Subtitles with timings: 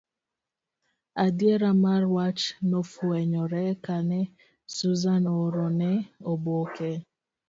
[1.25, 4.19] Adiera mar wach nofwenyore kane
[4.75, 5.91] Susan oorone
[6.31, 6.91] oboke.